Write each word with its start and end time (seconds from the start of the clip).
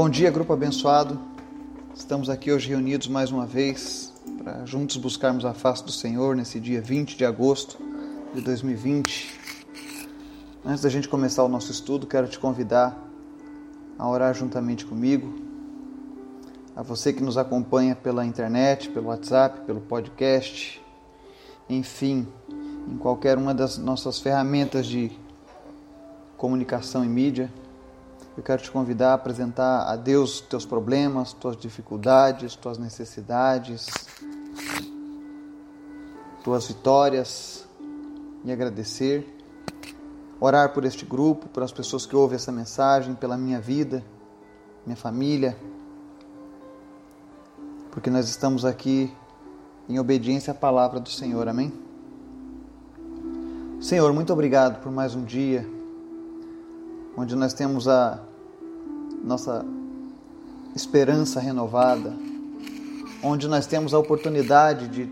Bom 0.00 0.08
dia, 0.08 0.30
grupo 0.30 0.52
abençoado. 0.52 1.18
Estamos 1.92 2.30
aqui 2.30 2.52
hoje 2.52 2.68
reunidos 2.68 3.08
mais 3.08 3.32
uma 3.32 3.44
vez 3.44 4.14
para 4.44 4.64
juntos 4.64 4.96
buscarmos 4.96 5.44
a 5.44 5.52
face 5.52 5.84
do 5.84 5.90
Senhor 5.90 6.36
nesse 6.36 6.60
dia 6.60 6.80
20 6.80 7.16
de 7.16 7.24
agosto 7.24 7.76
de 8.32 8.40
2020. 8.40 9.40
Antes 10.64 10.82
da 10.82 10.88
gente 10.88 11.08
começar 11.08 11.42
o 11.42 11.48
nosso 11.48 11.72
estudo, 11.72 12.06
quero 12.06 12.28
te 12.28 12.38
convidar 12.38 12.96
a 13.98 14.08
orar 14.08 14.32
juntamente 14.34 14.86
comigo. 14.86 15.34
A 16.76 16.82
você 16.84 17.12
que 17.12 17.20
nos 17.20 17.36
acompanha 17.36 17.96
pela 17.96 18.24
internet, 18.24 18.90
pelo 18.90 19.08
WhatsApp, 19.08 19.62
pelo 19.62 19.80
podcast, 19.80 20.80
enfim, 21.68 22.24
em 22.88 22.96
qualquer 22.98 23.36
uma 23.36 23.52
das 23.52 23.76
nossas 23.78 24.20
ferramentas 24.20 24.86
de 24.86 25.10
comunicação 26.36 27.04
e 27.04 27.08
mídia. 27.08 27.52
Eu 28.38 28.44
quero 28.44 28.62
te 28.62 28.70
convidar 28.70 29.10
a 29.10 29.14
apresentar 29.14 29.82
a 29.92 29.96
Deus 29.96 30.40
teus 30.40 30.64
problemas, 30.64 31.32
tuas 31.32 31.56
dificuldades, 31.56 32.54
tuas 32.54 32.78
necessidades, 32.78 33.88
tuas 36.44 36.68
vitórias 36.68 37.66
e 38.44 38.52
agradecer. 38.52 39.26
Orar 40.38 40.72
por 40.72 40.84
este 40.84 41.04
grupo, 41.04 41.48
pelas 41.48 41.72
pessoas 41.72 42.06
que 42.06 42.14
ouvem 42.14 42.36
essa 42.36 42.52
mensagem, 42.52 43.12
pela 43.16 43.36
minha 43.36 43.60
vida, 43.60 44.04
minha 44.86 44.96
família, 44.96 45.58
porque 47.90 48.08
nós 48.08 48.28
estamos 48.28 48.64
aqui 48.64 49.12
em 49.88 49.98
obediência 49.98 50.52
à 50.52 50.54
palavra 50.54 51.00
do 51.00 51.08
Senhor, 51.08 51.48
amém? 51.48 51.72
Senhor, 53.80 54.12
muito 54.12 54.32
obrigado 54.32 54.80
por 54.80 54.92
mais 54.92 55.16
um 55.16 55.24
dia 55.24 55.68
onde 57.16 57.34
nós 57.34 57.52
temos 57.52 57.88
a 57.88 58.20
nossa 59.28 59.62
esperança 60.74 61.38
renovada, 61.38 62.14
onde 63.22 63.46
nós 63.46 63.66
temos 63.66 63.92
a 63.92 63.98
oportunidade 63.98 64.88
de, 64.88 65.04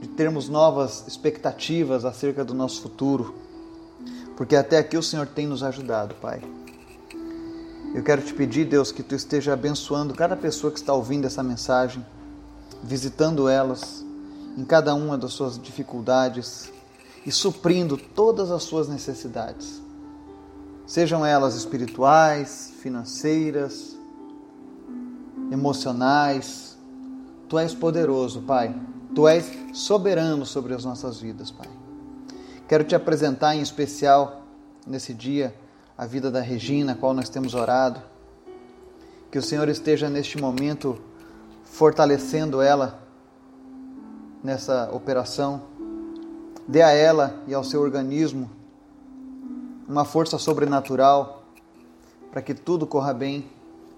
de 0.00 0.08
termos 0.10 0.48
novas 0.48 1.04
expectativas 1.08 2.04
acerca 2.04 2.44
do 2.44 2.54
nosso 2.54 2.82
futuro, 2.82 3.34
porque 4.36 4.54
até 4.54 4.78
aqui 4.78 4.96
o 4.96 5.02
Senhor 5.02 5.26
tem 5.26 5.44
nos 5.44 5.64
ajudado, 5.64 6.14
Pai. 6.14 6.40
Eu 7.92 8.02
quero 8.04 8.22
te 8.22 8.32
pedir, 8.32 8.64
Deus, 8.64 8.92
que 8.92 9.02
tu 9.02 9.16
esteja 9.16 9.52
abençoando 9.52 10.14
cada 10.14 10.36
pessoa 10.36 10.72
que 10.72 10.78
está 10.78 10.94
ouvindo 10.94 11.26
essa 11.26 11.42
mensagem, 11.42 12.04
visitando 12.80 13.48
elas 13.48 14.04
em 14.56 14.64
cada 14.64 14.94
uma 14.94 15.18
das 15.18 15.32
suas 15.32 15.60
dificuldades 15.60 16.70
e 17.26 17.32
suprindo 17.32 17.96
todas 17.96 18.52
as 18.52 18.62
suas 18.62 18.88
necessidades 18.88 19.83
sejam 20.86 21.24
elas 21.24 21.54
espirituais, 21.54 22.72
financeiras, 22.80 23.96
emocionais. 25.50 26.76
Tu 27.48 27.58
és 27.58 27.74
poderoso, 27.74 28.42
Pai. 28.42 28.74
Tu 29.14 29.28
és 29.28 29.50
soberano 29.72 30.44
sobre 30.44 30.74
as 30.74 30.84
nossas 30.84 31.20
vidas, 31.20 31.50
Pai. 31.50 31.68
Quero 32.66 32.84
te 32.84 32.94
apresentar 32.94 33.54
em 33.54 33.60
especial 33.60 34.42
nesse 34.86 35.12
dia 35.12 35.54
a 35.96 36.06
vida 36.06 36.30
da 36.30 36.40
Regina, 36.40 36.92
a 36.92 36.94
qual 36.96 37.14
nós 37.14 37.28
temos 37.28 37.54
orado. 37.54 38.00
Que 39.30 39.38
o 39.38 39.42
Senhor 39.42 39.68
esteja 39.68 40.08
neste 40.08 40.38
momento 40.38 40.98
fortalecendo 41.64 42.60
ela 42.60 43.00
nessa 44.42 44.90
operação. 44.92 45.62
Dê 46.66 46.82
a 46.82 46.90
ela 46.90 47.42
e 47.46 47.54
ao 47.54 47.64
seu 47.64 47.80
organismo 47.80 48.50
uma 49.88 50.04
força 50.04 50.38
sobrenatural 50.38 51.42
para 52.30 52.42
que 52.42 52.54
tudo 52.54 52.86
corra 52.86 53.12
bem. 53.12 53.46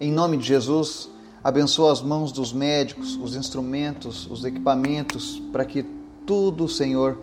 Em 0.01 0.13
nome 0.13 0.37
de 0.37 0.45
Jesus, 0.45 1.09
abençoa 1.43 1.93
as 1.93 2.03
mãos 2.03 2.33
dos 2.33 2.53
médicos, 2.53 3.17
os 3.17 3.35
instrumentos, 3.35 4.31
os 4.31 4.45
equipamentos, 4.45 5.41
para 5.53 5.65
que 5.65 5.83
tudo, 6.27 6.69
Senhor, 6.69 7.19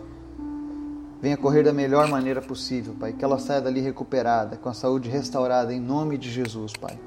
venha 1.20 1.36
correr 1.36 1.62
da 1.62 1.72
melhor 1.72 2.08
maneira 2.08 2.42
possível, 2.42 2.96
Pai. 2.98 3.12
Que 3.12 3.24
ela 3.24 3.38
saia 3.38 3.60
dali 3.60 3.80
recuperada, 3.80 4.56
com 4.56 4.68
a 4.68 4.74
saúde 4.74 5.08
restaurada, 5.08 5.72
em 5.72 5.80
nome 5.80 6.18
de 6.18 6.30
Jesus, 6.30 6.72
Pai. 6.72 6.98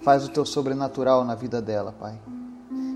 Faz 0.00 0.24
o 0.24 0.30
teu 0.30 0.46
sobrenatural 0.46 1.24
na 1.24 1.34
vida 1.34 1.60
dela, 1.60 1.92
Pai. 1.92 2.18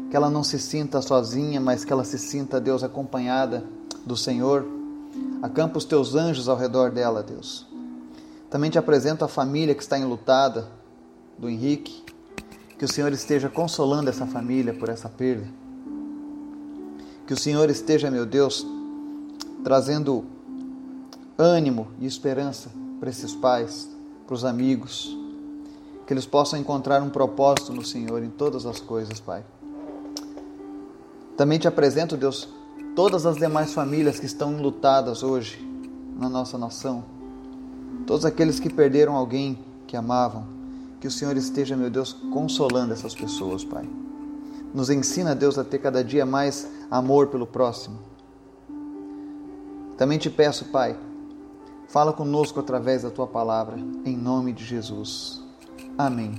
Que 0.09 0.17
ela 0.17 0.31
não 0.31 0.45
se 0.45 0.59
sinta 0.59 1.03
sozinha, 1.03 1.61
mas 1.61 1.85
que 1.85 1.93
ela 1.93 2.05
se 2.05 2.19
sinta, 2.19 2.61
Deus, 2.61 2.83
acompanhada 2.83 3.65
do 4.07 4.17
Senhor. 4.17 4.65
Acampa 5.43 5.79
os 5.79 5.85
teus 5.85 6.15
anjos 6.15 6.49
ao 6.49 6.57
redor 6.57 6.91
dela, 6.91 7.23
Deus. 7.23 7.72
Também 8.53 8.71
te 8.71 8.79
apresento 8.79 9.25
a 9.25 9.29
família 9.29 9.75
que 9.75 9.81
está 9.81 9.99
enlutada 9.99 10.69
do 11.39 11.49
Henrique. 11.49 12.05
Que 12.79 12.85
o 12.85 12.89
Senhor 12.93 13.11
esteja 13.11 13.49
consolando 13.49 14.11
essa 14.11 14.27
família 14.27 14.75
por 14.75 14.91
essa 14.91 15.09
perda. 15.09 15.49
Que 17.27 17.33
o 17.33 17.37
Senhor 17.37 17.71
esteja, 17.71 18.11
meu 18.11 18.27
Deus, 18.27 18.67
trazendo 19.65 20.27
ânimo 21.39 21.89
e 21.99 22.05
esperança 22.05 22.71
para 23.01 23.09
esses 23.09 23.35
pais, 23.35 23.89
para 24.27 24.35
os 24.35 24.45
amigos. 24.45 25.17
Que 26.07 26.13
eles 26.13 26.27
possam 26.27 26.59
encontrar 26.59 27.01
um 27.01 27.09
propósito 27.09 27.73
no 27.73 27.83
Senhor 27.83 28.23
em 28.23 28.29
todas 28.29 28.67
as 28.67 28.81
coisas, 28.81 29.19
Pai. 29.19 29.43
Também 31.39 31.59
te 31.59 31.67
apresento, 31.67 32.19
Deus, 32.19 32.47
todas 32.95 33.25
as 33.25 33.39
demais 33.39 33.73
famílias 33.73 34.21
que 34.21 34.27
estão 34.27 34.53
enlutadas 34.53 35.23
hoje 35.23 35.67
na 36.19 36.29
nossa 36.29 36.59
nação 36.59 37.12
todos 38.07 38.25
aqueles 38.25 38.61
que 38.61 38.73
perderam 38.73 39.15
alguém 39.15 39.59
que 39.87 39.97
amavam, 39.97 40.47
que 41.01 41.07
o 41.07 41.11
Senhor 41.11 41.37
esteja, 41.37 41.77
meu 41.77 41.91
Deus, 41.91 42.13
consolando 42.33 42.93
essas 42.93 43.15
pessoas, 43.15 43.65
Pai. 43.65 43.89
Nos 44.75 44.89
ensina, 44.89 45.35
Deus, 45.35 45.59
a 45.59 45.65
ter 45.65 45.79
cada 45.79 46.03
dia 46.03 46.25
mais 46.25 46.69
amor 46.91 47.29
pelo 47.29 47.47
próximo. 47.47 47.99
Também 49.99 50.19
te 50.19 50.31
peço, 50.31 50.67
Pai, 50.67 50.97
fala 51.89 52.13
conosco 52.13 52.59
através 52.59 53.03
da 53.03 53.11
tua 53.11 53.27
palavra, 53.27 53.77
em 54.05 54.17
nome 54.17 54.53
de 54.53 54.65
Jesus. 54.65 55.43
Amém. 55.99 56.35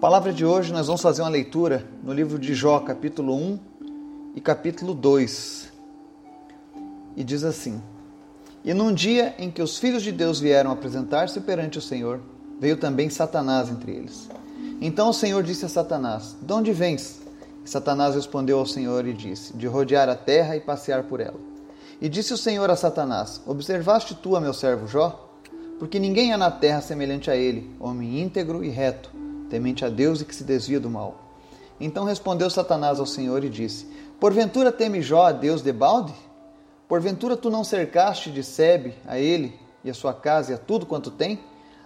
Palavra 0.00 0.32
de 0.32 0.44
hoje, 0.44 0.72
nós 0.72 0.86
vamos 0.86 1.00
fazer 1.00 1.22
uma 1.22 1.28
leitura 1.28 1.88
no 2.02 2.12
livro 2.12 2.38
de 2.38 2.54
Jó, 2.54 2.80
capítulo 2.80 3.34
1 3.34 3.58
e 4.34 4.40
capítulo 4.40 4.94
2. 4.94 5.72
E 7.16 7.22
diz 7.22 7.44
assim: 7.44 7.80
e 8.64 8.72
num 8.72 8.92
dia 8.92 9.34
em 9.38 9.50
que 9.50 9.62
os 9.62 9.78
filhos 9.78 10.02
de 10.02 10.12
Deus 10.12 10.38
vieram 10.38 10.70
apresentar-se 10.70 11.40
perante 11.40 11.78
o 11.78 11.82
Senhor, 11.82 12.20
veio 12.60 12.76
também 12.76 13.10
Satanás 13.10 13.68
entre 13.68 13.92
eles. 13.92 14.28
Então 14.80 15.08
o 15.08 15.14
Senhor 15.14 15.42
disse 15.42 15.64
a 15.64 15.68
Satanás: 15.68 16.36
De 16.40 16.52
onde 16.52 16.72
vens? 16.72 17.20
E 17.64 17.70
Satanás 17.70 18.14
respondeu 18.14 18.58
ao 18.58 18.66
Senhor 18.66 19.06
e 19.06 19.12
disse: 19.12 19.56
De 19.56 19.66
rodear 19.66 20.08
a 20.08 20.14
terra 20.14 20.56
e 20.56 20.60
passear 20.60 21.04
por 21.04 21.20
ela. 21.20 21.38
E 22.00 22.08
disse 22.08 22.32
o 22.32 22.38
Senhor 22.38 22.70
a 22.70 22.76
Satanás: 22.76 23.40
Observaste 23.46 24.14
tu 24.14 24.36
a 24.36 24.40
meu 24.40 24.54
servo 24.54 24.86
Jó? 24.86 25.30
Porque 25.78 25.98
ninguém 25.98 26.32
há 26.32 26.38
na 26.38 26.50
terra 26.50 26.80
semelhante 26.80 27.30
a 27.30 27.36
ele, 27.36 27.74
homem 27.80 28.20
íntegro 28.20 28.62
e 28.62 28.68
reto, 28.68 29.10
temente 29.50 29.84
a 29.84 29.88
Deus 29.88 30.20
e 30.20 30.24
que 30.24 30.34
se 30.34 30.44
desvia 30.44 30.78
do 30.78 30.88
mal. 30.88 31.32
Então 31.80 32.04
respondeu 32.04 32.48
Satanás 32.48 33.00
ao 33.00 33.06
Senhor 33.06 33.42
e 33.44 33.48
disse: 33.48 33.86
Porventura 34.20 34.70
teme 34.70 35.02
Jó 35.02 35.26
a 35.26 35.32
Deus 35.32 35.62
de 35.62 35.72
balde? 35.72 36.14
Porventura 36.92 37.38
tu 37.38 37.48
não 37.48 37.64
cercaste 37.64 38.30
de 38.30 38.42
sebe 38.42 38.94
a 39.06 39.18
ele 39.18 39.58
e 39.82 39.88
a 39.88 39.94
sua 39.94 40.12
casa 40.12 40.52
e 40.52 40.54
a 40.54 40.58
tudo 40.58 40.84
quanto 40.84 41.10
tem? 41.10 41.40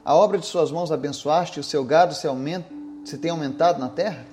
A 0.05 0.17
obra 0.17 0.37
de 0.37 0.45
suas 0.45 0.73
mãos 0.73 0.91
abençoaste 0.91 1.59
e 1.59 1.61
o 1.61 1.63
seu 1.63 1.85
gado 1.85 2.13
se, 2.13 2.27
aumenta, 2.27 2.69
se 3.05 3.17
tem 3.17 3.31
aumentado 3.31 3.79
na 3.79 3.89
terra? 3.89 4.27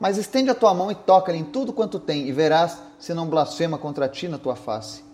Mas 0.00 0.16
estende 0.16 0.48
a 0.48 0.54
tua 0.54 0.72
mão 0.72 0.90
e 0.90 0.94
toca-lhe 0.94 1.36
em 1.36 1.44
tudo 1.44 1.74
quanto 1.74 1.98
tem, 1.98 2.26
e 2.26 2.32
verás 2.32 2.78
se 2.98 3.12
não 3.12 3.26
blasfema 3.26 3.76
contra 3.76 4.08
ti 4.08 4.28
na 4.28 4.38
tua 4.38 4.56
face. 4.56 5.04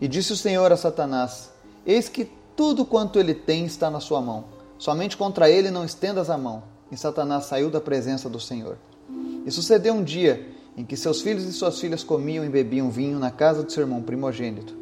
E 0.00 0.08
disse 0.08 0.32
o 0.32 0.36
Senhor 0.36 0.72
a 0.72 0.78
Satanás: 0.78 1.50
Eis 1.84 2.08
que 2.08 2.24
tudo 2.56 2.86
quanto 2.86 3.18
ele 3.18 3.34
tem 3.34 3.66
está 3.66 3.90
na 3.90 4.00
sua 4.00 4.22
mão. 4.22 4.44
Somente 4.78 5.14
contra 5.14 5.50
ele 5.50 5.70
não 5.70 5.84
estendas 5.84 6.30
a 6.30 6.38
mão. 6.38 6.62
E 6.90 6.96
Satanás 6.96 7.44
saiu 7.44 7.68
da 7.68 7.82
presença 7.82 8.30
do 8.30 8.40
Senhor. 8.40 8.78
E 9.44 9.50
sucedeu 9.50 9.92
um 9.92 10.02
dia 10.02 10.56
em 10.78 10.84
que 10.84 10.96
seus 10.96 11.20
filhos 11.20 11.42
e 11.42 11.52
suas 11.52 11.80
filhas 11.80 12.04
comiam 12.04 12.44
e 12.44 12.48
bebiam 12.48 12.88
vinho 12.88 13.18
na 13.18 13.32
casa 13.32 13.64
do 13.64 13.72
seu 13.72 13.82
irmão 13.82 14.00
primogênito. 14.00 14.76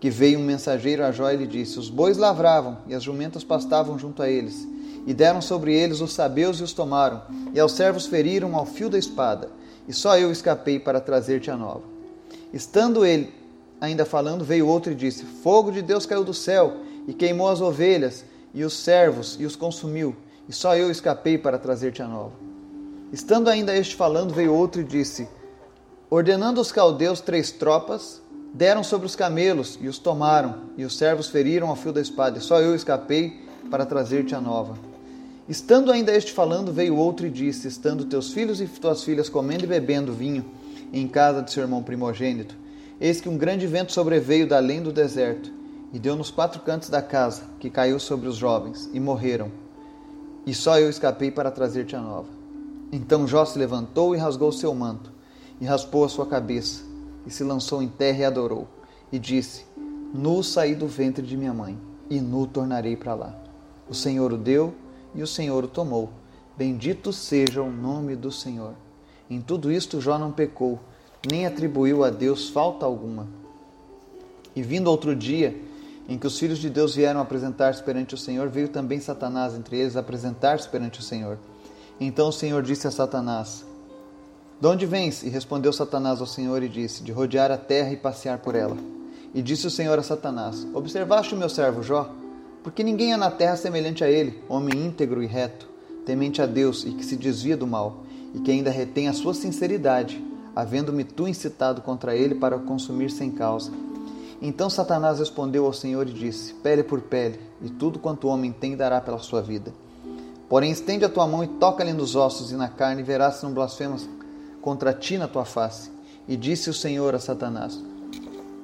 Que 0.00 0.08
veio 0.08 0.38
um 0.38 0.42
mensageiro 0.42 1.04
a 1.04 1.12
Jó 1.12 1.30
e 1.30 1.36
lhe 1.36 1.46
disse: 1.46 1.78
Os 1.78 1.90
bois 1.90 2.16
lavravam 2.16 2.78
e 2.86 2.94
as 2.94 3.02
jumentas 3.02 3.44
pastavam 3.44 3.98
junto 3.98 4.22
a 4.22 4.30
eles, 4.30 4.66
e 5.06 5.12
deram 5.12 5.42
sobre 5.42 5.74
eles 5.74 6.00
os 6.00 6.14
sabeus 6.14 6.60
e 6.60 6.62
os 6.62 6.72
tomaram, 6.72 7.20
e 7.52 7.60
aos 7.60 7.72
servos 7.72 8.06
feriram 8.06 8.56
ao 8.56 8.64
fio 8.64 8.88
da 8.88 8.98
espada, 8.98 9.50
e 9.86 9.92
só 9.92 10.16
eu 10.16 10.32
escapei 10.32 10.80
para 10.80 10.98
trazer-te 10.98 11.50
a 11.50 11.56
nova. 11.58 11.82
Estando 12.50 13.04
ele 13.04 13.30
ainda 13.78 14.06
falando, 14.06 14.46
veio 14.46 14.66
outro 14.66 14.92
e 14.92 14.94
disse: 14.94 15.24
Fogo 15.24 15.70
de 15.70 15.82
Deus 15.82 16.06
caiu 16.06 16.24
do 16.24 16.32
céu 16.32 16.78
e 17.06 17.12
queimou 17.12 17.48
as 17.48 17.60
ovelhas 17.60 18.24
e 18.54 18.64
os 18.64 18.72
servos 18.72 19.36
e 19.38 19.44
os 19.44 19.54
consumiu, 19.54 20.16
e 20.48 20.54
só 20.54 20.74
eu 20.74 20.90
escapei 20.90 21.36
para 21.36 21.58
trazer-te 21.58 22.00
a 22.00 22.08
nova. 22.08 22.47
Estando 23.12 23.48
ainda 23.48 23.74
este 23.74 23.96
falando, 23.96 24.34
veio 24.34 24.52
outro 24.52 24.82
e 24.82 24.84
disse: 24.84 25.26
Ordenando 26.10 26.60
os 26.60 26.70
caldeus 26.70 27.20
três 27.20 27.50
tropas, 27.50 28.20
deram 28.52 28.84
sobre 28.84 29.06
os 29.06 29.16
camelos 29.16 29.78
e 29.80 29.88
os 29.88 29.98
tomaram, 29.98 30.62
e 30.76 30.84
os 30.84 30.96
servos 30.96 31.28
feriram 31.28 31.68
ao 31.68 31.76
fio 31.76 31.92
da 31.92 32.00
espada, 32.00 32.38
e 32.38 32.42
só 32.42 32.60
eu 32.60 32.74
escapei 32.74 33.46
para 33.70 33.86
trazer-te 33.86 34.34
a 34.34 34.40
nova. 34.40 34.76
Estando 35.48 35.90
ainda 35.90 36.14
este 36.14 36.32
falando, 36.32 36.70
veio 36.70 36.96
outro 36.96 37.26
e 37.26 37.30
disse: 37.30 37.66
Estando 37.66 38.04
teus 38.04 38.32
filhos 38.32 38.60
e 38.60 38.66
tuas 38.66 39.02
filhas 39.02 39.30
comendo 39.30 39.64
e 39.64 39.68
bebendo 39.68 40.12
vinho 40.12 40.44
em 40.92 41.08
casa 41.08 41.42
de 41.42 41.50
seu 41.50 41.62
irmão 41.62 41.82
primogênito, 41.82 42.54
eis 43.00 43.22
que 43.22 43.28
um 43.28 43.38
grande 43.38 43.66
vento 43.66 43.92
sobreveio 43.92 44.46
da 44.46 44.58
além 44.58 44.82
do 44.82 44.92
deserto 44.92 45.50
e 45.94 45.98
deu 45.98 46.14
nos 46.14 46.30
quatro 46.30 46.60
cantos 46.60 46.90
da 46.90 47.00
casa, 47.00 47.44
que 47.58 47.70
caiu 47.70 47.98
sobre 47.98 48.28
os 48.28 48.36
jovens, 48.36 48.90
e 48.92 49.00
morreram. 49.00 49.50
E 50.44 50.52
só 50.52 50.78
eu 50.78 50.90
escapei 50.90 51.30
para 51.30 51.50
trazer-te 51.50 51.96
a 51.96 52.00
nova. 52.00 52.37
Então 52.90 53.26
Jó 53.26 53.44
se 53.44 53.58
levantou 53.58 54.14
e 54.14 54.18
rasgou 54.18 54.50
seu 54.50 54.74
manto, 54.74 55.12
e 55.60 55.64
raspou 55.66 56.04
a 56.04 56.08
sua 56.08 56.26
cabeça, 56.26 56.82
e 57.26 57.30
se 57.30 57.44
lançou 57.44 57.82
em 57.82 57.88
terra 57.88 58.18
e 58.18 58.24
adorou, 58.24 58.66
e 59.12 59.18
disse: 59.18 59.66
Nu 60.14 60.42
saí 60.42 60.74
do 60.74 60.86
ventre 60.86 61.26
de 61.26 61.36
minha 61.36 61.52
mãe, 61.52 61.78
e 62.08 62.20
nu 62.20 62.46
tornarei 62.46 62.96
para 62.96 63.14
lá. 63.14 63.34
O 63.88 63.94
Senhor 63.94 64.32
o 64.32 64.38
deu 64.38 64.74
e 65.14 65.22
o 65.22 65.26
Senhor 65.26 65.64
o 65.64 65.68
tomou. 65.68 66.10
Bendito 66.56 67.12
seja 67.12 67.62
o 67.62 67.70
nome 67.70 68.16
do 68.16 68.32
Senhor. 68.32 68.74
Em 69.30 69.40
tudo 69.40 69.70
isto 69.70 70.00
Jó 70.00 70.18
não 70.18 70.32
pecou, 70.32 70.80
nem 71.30 71.46
atribuiu 71.46 72.04
a 72.04 72.10
Deus 72.10 72.48
falta 72.48 72.86
alguma. 72.86 73.26
E 74.56 74.62
vindo 74.62 74.88
outro 74.88 75.14
dia, 75.14 75.54
em 76.08 76.18
que 76.18 76.26
os 76.26 76.38
filhos 76.38 76.58
de 76.58 76.70
Deus 76.70 76.94
vieram 76.94 77.20
apresentar-se 77.20 77.82
perante 77.82 78.14
o 78.14 78.18
Senhor, 78.18 78.48
veio 78.48 78.68
também 78.68 78.98
Satanás 78.98 79.54
entre 79.54 79.76
eles 79.76 79.96
apresentar-se 79.96 80.68
perante 80.68 81.00
o 81.00 81.02
Senhor. 81.02 81.38
Então 82.00 82.28
o 82.28 82.32
Senhor 82.32 82.62
disse 82.62 82.86
a 82.86 82.90
Satanás: 82.90 83.64
De 84.60 84.66
onde 84.66 84.86
vens? 84.86 85.22
E 85.24 85.28
respondeu 85.28 85.72
Satanás 85.72 86.20
ao 86.20 86.26
Senhor 86.26 86.62
e 86.62 86.68
disse: 86.68 87.02
De 87.02 87.10
rodear 87.10 87.50
a 87.50 87.56
terra 87.56 87.92
e 87.92 87.96
passear 87.96 88.38
por 88.38 88.54
ela. 88.54 88.76
E 89.34 89.42
disse 89.42 89.66
o 89.66 89.70
Senhor 89.70 89.98
a 89.98 90.02
Satanás: 90.02 90.66
Observaste 90.72 91.34
o 91.34 91.38
meu 91.38 91.48
servo 91.48 91.82
Jó? 91.82 92.08
Porque 92.62 92.84
ninguém 92.84 93.12
há 93.12 93.16
na 93.16 93.30
terra 93.30 93.56
semelhante 93.56 94.04
a 94.04 94.10
ele, 94.10 94.42
homem 94.48 94.86
íntegro 94.86 95.22
e 95.22 95.26
reto, 95.26 95.68
temente 96.06 96.40
a 96.40 96.46
Deus 96.46 96.84
e 96.84 96.92
que 96.92 97.04
se 97.04 97.16
desvia 97.16 97.56
do 97.56 97.66
mal, 97.66 98.04
e 98.34 98.40
que 98.40 98.50
ainda 98.50 98.70
retém 98.70 99.08
a 99.08 99.12
sua 99.12 99.34
sinceridade, 99.34 100.22
havendo-me 100.54 101.02
tu 101.02 101.26
incitado 101.26 101.80
contra 101.82 102.14
ele 102.14 102.34
para 102.34 102.56
o 102.56 102.60
consumir 102.60 103.10
sem 103.10 103.30
causa. 103.30 103.72
Então 104.40 104.70
Satanás 104.70 105.18
respondeu 105.18 105.66
ao 105.66 105.72
Senhor 105.72 106.08
e 106.08 106.12
disse: 106.12 106.54
Pele 106.54 106.84
por 106.84 107.00
pele, 107.00 107.40
e 107.60 107.68
tudo 107.68 107.98
quanto 107.98 108.28
o 108.28 108.30
homem 108.30 108.52
tem 108.52 108.76
dará 108.76 109.00
pela 109.00 109.18
sua 109.18 109.42
vida. 109.42 109.72
Porém, 110.48 110.70
estende 110.70 111.04
a 111.04 111.08
tua 111.08 111.26
mão 111.26 111.44
e 111.44 111.46
toca-lhe 111.46 111.92
nos 111.92 112.16
ossos 112.16 112.50
e 112.50 112.56
na 112.56 112.68
carne, 112.68 113.02
e 113.02 113.04
verás 113.04 113.36
se 113.36 113.44
não 113.44 113.52
blasfemas 113.52 114.08
contra 114.62 114.92
ti 114.92 115.18
na 115.18 115.28
tua 115.28 115.44
face. 115.44 115.90
E 116.26 116.36
disse 116.36 116.70
o 116.70 116.74
Senhor 116.74 117.14
a 117.14 117.18
Satanás: 117.18 117.78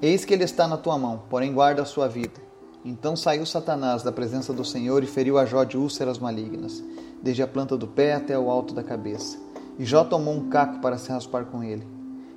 Eis 0.00 0.25
que 0.25 0.32
ele 0.32 0.44
está 0.44 0.66
na 0.66 0.76
tua 0.76 0.98
mão, 0.98 1.22
porém 1.28 1.52
guarda 1.52 1.82
a 1.82 1.86
sua 1.86 2.08
vida. 2.08 2.42
Então 2.84 3.16
saiu 3.16 3.46
Satanás 3.46 4.02
da 4.02 4.12
presença 4.12 4.52
do 4.52 4.64
Senhor 4.64 5.02
e 5.02 5.06
feriu 5.06 5.38
a 5.38 5.46
Jó 5.46 5.64
de 5.64 5.78
úlceras 5.78 6.19
malignas, 6.19 6.82
desde 7.22 7.42
a 7.42 7.46
planta 7.46 7.76
do 7.76 7.87
pé 7.87 8.14
até 8.14 8.38
o 8.38 8.50
alto 8.50 8.75
da 8.75 8.82
cabeça. 8.82 9.38
E 9.78 9.84
Jó 9.84 10.04
tomou 10.04 10.34
um 10.34 10.48
caco 10.50 10.80
para 10.80 10.98
se 10.98 11.10
raspar 11.10 11.46
com 11.46 11.64
ele, 11.64 11.87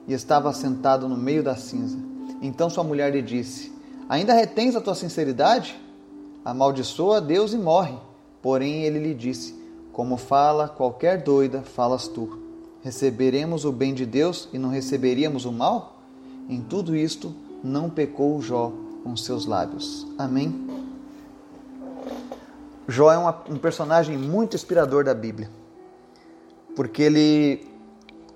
e 0.07 0.13
estava 0.13 0.53
sentado 0.53 1.07
no 1.09 1.17
meio 1.17 1.43
da 1.43 1.55
cinza. 1.55 1.97
Então 2.41 2.69
sua 2.69 2.83
mulher 2.83 3.11
lhe 3.11 3.21
disse: 3.21 3.73
Ainda 4.07 4.33
retens 4.33 4.75
a 4.75 4.81
tua 4.81 4.95
sinceridade? 4.95 5.77
Amaldiçoa 6.45 7.17
a 7.17 7.19
Deus 7.19 7.51
e 7.51 7.57
morre. 7.57 8.06
Porém 8.47 8.83
ele 8.83 8.99
lhe 8.99 9.13
disse: 9.13 9.53
Como 9.91 10.15
fala 10.15 10.69
qualquer 10.69 11.21
doida, 11.21 11.63
falas 11.63 12.07
tu. 12.07 12.39
Receberemos 12.81 13.65
o 13.65 13.73
bem 13.73 13.93
de 13.93 14.05
Deus 14.05 14.47
e 14.53 14.57
não 14.57 14.69
receberíamos 14.69 15.43
o 15.43 15.51
mal? 15.51 15.97
Em 16.47 16.61
tudo 16.61 16.95
isto 16.95 17.35
não 17.61 17.89
pecou 17.89 18.41
Jó 18.41 18.71
com 19.03 19.17
seus 19.17 19.45
lábios. 19.45 20.07
Amém? 20.17 20.65
Jó 22.87 23.11
é 23.11 23.17
uma, 23.17 23.37
um 23.49 23.57
personagem 23.57 24.17
muito 24.17 24.55
inspirador 24.55 25.03
da 25.03 25.13
Bíblia, 25.13 25.51
porque 26.73 27.03
ele 27.03 27.67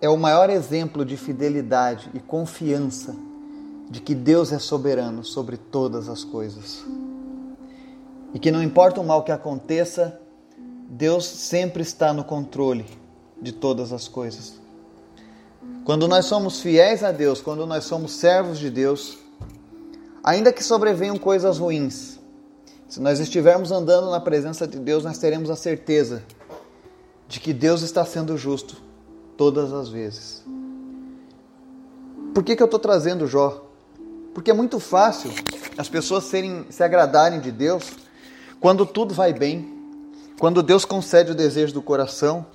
é 0.02 0.10
o 0.10 0.18
maior 0.18 0.50
exemplo 0.50 1.06
de 1.06 1.16
fidelidade 1.16 2.10
e 2.14 2.20
confiança 2.20 3.16
de 3.90 4.02
que 4.02 4.14
Deus 4.14 4.52
é 4.52 4.60
soberano 4.60 5.24
sobre 5.24 5.56
todas 5.56 6.10
as 6.10 6.26
coisas. 6.26 6.84
E 8.34 8.40
que 8.40 8.52
não 8.52 8.64
importa 8.64 9.02
o 9.02 9.04
mal 9.04 9.24
que 9.24 9.32
aconteça, 9.32 10.20
Deus 10.90 11.26
sempre 11.26 11.82
está 11.82 12.14
no 12.14 12.24
controle 12.24 12.86
de 13.42 13.52
todas 13.52 13.92
as 13.92 14.08
coisas. 14.08 14.60
Quando 15.84 16.08
nós 16.08 16.26
somos 16.26 16.62
fiéis 16.62 17.04
a 17.04 17.12
Deus, 17.12 17.42
quando 17.42 17.66
nós 17.66 17.86
somos 17.86 18.14
servos 18.14 18.60
de 18.60 18.70
Deus, 18.70 19.18
Ainda 20.24 20.54
que 20.54 20.64
sobrevenham 20.64 21.18
coisas 21.18 21.58
ruins, 21.58 22.20
se 22.88 23.00
nós 23.00 23.20
estivermos 23.20 23.72
andando 23.72 24.12
na 24.12 24.20
presença 24.20 24.68
de 24.68 24.78
Deus, 24.78 25.04
nós 25.04 25.18
teremos 25.18 25.50
a 25.50 25.56
certeza 25.56 26.22
de 27.28 27.40
que 27.40 27.52
Deus 27.52 27.82
está 27.82 28.06
sendo 28.06 28.38
justo 28.38 28.78
todas 29.36 29.74
as 29.74 29.90
vezes. 29.90 30.44
Por 32.36 32.44
que, 32.44 32.56
que 32.56 32.62
eu 32.62 32.66
estou 32.66 32.80
trazendo 32.80 33.26
Jó? 33.26 33.66
Porque 34.34 34.52
é 34.52 34.54
muito 34.54 34.80
fácil 34.80 35.32
as 35.76 35.90
pessoas 35.90 36.26
serem, 36.26 36.68
se 36.70 36.84
agradarem 36.84 37.40
de 37.40 37.52
Deus 37.52 37.90
quando 38.62 38.86
tudo 38.86 39.12
vai 39.16 39.34
bem, 39.34 39.68
quando 40.40 40.62
Deus 40.62 40.86
concede 40.86 41.32
o 41.32 41.36
desejo 41.36 41.74
do 41.74 41.82
coração, 41.82 42.46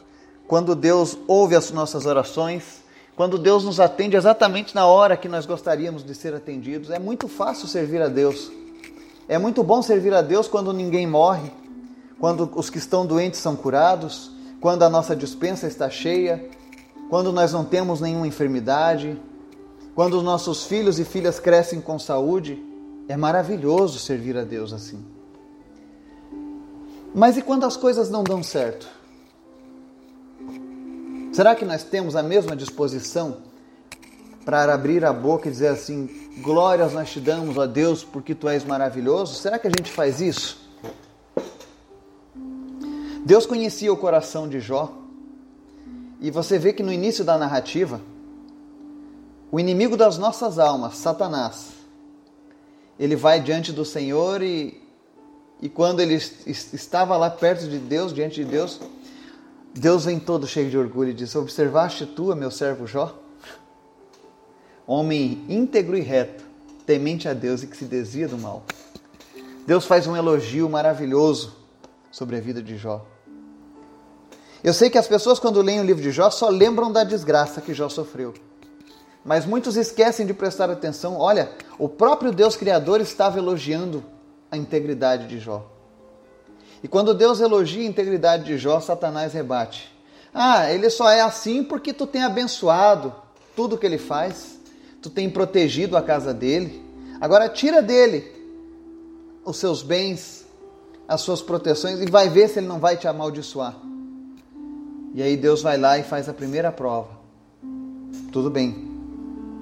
quando 0.46 0.76
Deus 0.76 1.18
ouve 1.26 1.56
as 1.56 1.72
nossas 1.72 2.06
orações, 2.06 2.84
quando 3.16 3.36
Deus 3.36 3.64
nos 3.64 3.80
atende 3.80 4.16
exatamente 4.16 4.72
na 4.72 4.86
hora 4.86 5.16
que 5.16 5.28
nós 5.28 5.46
gostaríamos 5.46 6.04
de 6.04 6.14
ser 6.14 6.32
atendidos. 6.32 6.90
É 6.90 7.00
muito 7.00 7.26
fácil 7.26 7.66
servir 7.66 8.00
a 8.00 8.06
Deus. 8.06 8.52
É 9.26 9.36
muito 9.36 9.64
bom 9.64 9.82
servir 9.82 10.14
a 10.14 10.22
Deus 10.22 10.46
quando 10.46 10.72
ninguém 10.72 11.08
morre, 11.08 11.50
quando 12.20 12.48
os 12.54 12.70
que 12.70 12.78
estão 12.78 13.04
doentes 13.04 13.40
são 13.40 13.56
curados, 13.56 14.30
quando 14.60 14.84
a 14.84 14.88
nossa 14.88 15.16
dispensa 15.16 15.66
está 15.66 15.90
cheia, 15.90 16.48
quando 17.10 17.32
nós 17.32 17.52
não 17.52 17.64
temos 17.64 18.00
nenhuma 18.00 18.28
enfermidade, 18.28 19.20
quando 19.92 20.18
os 20.18 20.22
nossos 20.22 20.66
filhos 20.66 21.00
e 21.00 21.04
filhas 21.04 21.40
crescem 21.40 21.80
com 21.80 21.98
saúde. 21.98 22.62
É 23.08 23.16
maravilhoso 23.16 23.98
servir 23.98 24.36
a 24.36 24.44
Deus 24.44 24.72
assim. 24.72 25.15
Mas 27.16 27.38
e 27.38 27.40
quando 27.40 27.64
as 27.64 27.78
coisas 27.78 28.10
não 28.10 28.22
dão 28.22 28.42
certo? 28.42 28.86
Será 31.32 31.54
que 31.54 31.64
nós 31.64 31.82
temos 31.82 32.14
a 32.14 32.22
mesma 32.22 32.54
disposição 32.54 33.38
para 34.44 34.74
abrir 34.74 35.02
a 35.02 35.14
boca 35.14 35.48
e 35.48 35.50
dizer 35.50 35.68
assim: 35.68 36.10
Glórias 36.42 36.92
nós 36.92 37.10
te 37.10 37.18
damos, 37.18 37.56
ó 37.56 37.66
Deus, 37.66 38.04
porque 38.04 38.34
tu 38.34 38.46
és 38.46 38.66
maravilhoso? 38.66 39.32
Será 39.34 39.58
que 39.58 39.66
a 39.66 39.70
gente 39.70 39.90
faz 39.90 40.20
isso? 40.20 40.60
Deus 43.24 43.46
conhecia 43.46 43.90
o 43.90 43.96
coração 43.96 44.46
de 44.46 44.60
Jó. 44.60 44.92
E 46.20 46.30
você 46.30 46.58
vê 46.58 46.74
que 46.74 46.82
no 46.82 46.92
início 46.92 47.24
da 47.24 47.38
narrativa, 47.38 47.98
o 49.50 49.58
inimigo 49.58 49.96
das 49.96 50.18
nossas 50.18 50.58
almas, 50.58 50.98
Satanás, 50.98 51.70
ele 53.00 53.16
vai 53.16 53.40
diante 53.40 53.72
do 53.72 53.86
Senhor 53.86 54.42
e, 54.42 54.85
e 55.60 55.68
quando 55.68 56.00
ele 56.00 56.14
estava 56.14 57.16
lá 57.16 57.30
perto 57.30 57.66
de 57.66 57.78
Deus, 57.78 58.12
diante 58.12 58.44
de 58.44 58.44
Deus, 58.44 58.80
Deus 59.74 60.04
vem 60.04 60.18
todo 60.18 60.46
cheio 60.46 60.70
de 60.70 60.76
orgulho 60.76 61.10
e 61.10 61.14
diz: 61.14 61.34
Observaste 61.34 62.04
tu, 62.06 62.34
meu 62.36 62.50
servo 62.50 62.86
Jó? 62.86 63.14
Homem 64.86 65.44
íntegro 65.48 65.96
e 65.96 66.00
reto, 66.00 66.44
temente 66.84 67.28
a 67.28 67.32
Deus 67.32 67.62
e 67.62 67.66
que 67.66 67.76
se 67.76 67.86
desvia 67.86 68.28
do 68.28 68.38
mal. 68.38 68.64
Deus 69.66 69.84
faz 69.84 70.06
um 70.06 70.14
elogio 70.14 70.68
maravilhoso 70.68 71.56
sobre 72.10 72.36
a 72.36 72.40
vida 72.40 72.62
de 72.62 72.76
Jó. 72.76 73.04
Eu 74.62 74.72
sei 74.72 74.90
que 74.90 74.98
as 74.98 75.08
pessoas, 75.08 75.38
quando 75.38 75.60
leem 75.62 75.80
o 75.80 75.84
livro 75.84 76.02
de 76.02 76.10
Jó, 76.10 76.30
só 76.30 76.48
lembram 76.48 76.92
da 76.92 77.02
desgraça 77.02 77.60
que 77.60 77.74
Jó 77.74 77.88
sofreu. 77.88 78.34
Mas 79.24 79.44
muitos 79.44 79.76
esquecem 79.76 80.24
de 80.24 80.32
prestar 80.32 80.70
atenção. 80.70 81.16
Olha, 81.18 81.50
o 81.78 81.88
próprio 81.88 82.30
Deus 82.30 82.56
Criador 82.56 83.00
estava 83.00 83.38
elogiando 83.38 84.04
a 84.50 84.56
integridade 84.56 85.26
de 85.26 85.38
Jó. 85.38 85.66
E 86.82 86.88
quando 86.88 87.14
Deus 87.14 87.40
elogia 87.40 87.82
a 87.82 87.86
integridade 87.86 88.44
de 88.44 88.58
Jó, 88.58 88.80
Satanás 88.80 89.32
rebate. 89.32 89.92
Ah, 90.32 90.70
ele 90.70 90.90
só 90.90 91.10
é 91.10 91.20
assim 91.20 91.64
porque 91.64 91.92
tu 91.92 92.06
tem 92.06 92.22
abençoado 92.22 93.14
tudo 93.54 93.78
que 93.78 93.86
ele 93.86 93.98
faz, 93.98 94.58
tu 95.00 95.08
tem 95.08 95.30
protegido 95.30 95.96
a 95.96 96.02
casa 96.02 96.34
dele. 96.34 96.84
Agora 97.20 97.48
tira 97.48 97.80
dele 97.80 98.32
os 99.44 99.56
seus 99.56 99.82
bens, 99.82 100.44
as 101.08 101.22
suas 101.22 101.40
proteções 101.40 102.00
e 102.00 102.10
vai 102.10 102.28
ver 102.28 102.48
se 102.48 102.58
ele 102.58 102.66
não 102.66 102.78
vai 102.78 102.96
te 102.96 103.08
amaldiçoar. 103.08 103.76
E 105.14 105.22
aí 105.22 105.36
Deus 105.36 105.62
vai 105.62 105.78
lá 105.78 105.98
e 105.98 106.02
faz 106.02 106.28
a 106.28 106.34
primeira 106.34 106.70
prova. 106.70 107.08
Tudo 108.30 108.50
bem. 108.50 108.94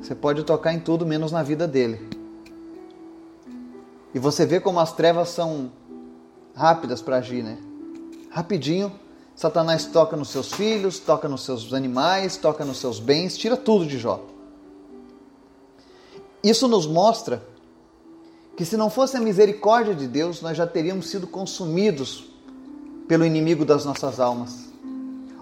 Você 0.03 0.15
pode 0.15 0.43
tocar 0.43 0.75
em 0.75 0.81
tudo 0.81 1.07
menos 1.07 1.31
na 1.31 1.43
vida 1.43 1.69
dele. 1.69 2.24
E 4.15 4.19
você 4.19 4.47
vê 4.47 4.61
como 4.61 4.79
as 4.79 4.93
trevas 4.93 5.31
são 5.31 5.73
rápidas 6.55 7.03
para 7.03 7.17
agir, 7.17 7.43
né? 7.43 7.59
Rapidinho, 8.31 8.93
Satanás 9.35 9.87
toca 9.87 10.17
nos 10.17 10.29
seus 10.29 10.53
filhos, 10.53 11.01
toca 11.01 11.29
nos 11.29 11.45
seus 11.45 11.75
animais, 11.75 12.37
toca 12.37 12.65
nos 12.65 12.79
seus 12.79 13.01
bens, 13.01 13.37
tira 13.37 13.57
tudo 13.57 13.85
de 13.85 13.99
Jó. 13.99 14.21
Isso 16.43 16.69
nos 16.69 16.87
mostra 16.87 17.43
que 18.57 18.65
se 18.65 18.77
não 18.77 18.89
fosse 18.89 19.17
a 19.17 19.21
misericórdia 19.21 19.95
de 19.95 20.07
Deus, 20.07 20.41
nós 20.41 20.57
já 20.57 20.67
teríamos 20.67 21.09
sido 21.09 21.27
consumidos 21.27 22.31
pelo 23.09 23.27
inimigo 23.27 23.65
das 23.65 23.85
nossas 23.85 24.21
almas. 24.21 24.73